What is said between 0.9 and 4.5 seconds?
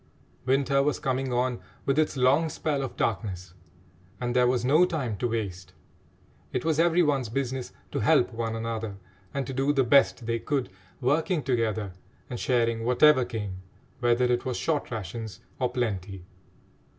coming on with its long spell of darkness, and there